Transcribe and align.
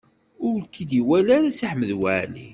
Ur 0.47 0.57
k-id-iwala 0.73 1.31
ara 1.37 1.49
Si 1.57 1.65
Ḥmed 1.71 1.91
Waɛli. 2.01 2.47